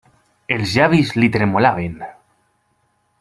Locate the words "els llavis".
0.55-1.13